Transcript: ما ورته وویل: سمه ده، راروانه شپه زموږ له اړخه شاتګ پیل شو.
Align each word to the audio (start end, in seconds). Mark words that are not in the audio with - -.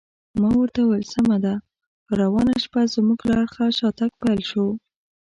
ما 0.39 0.49
ورته 0.59 0.79
وویل: 0.81 1.05
سمه 1.15 1.37
ده، 1.45 1.53
راروانه 2.17 2.53
شپه 2.63 2.81
زموږ 2.95 3.19
له 3.27 3.33
اړخه 3.41 3.65
شاتګ 3.79 4.11
پیل 4.21 4.41
شو. 4.49 4.65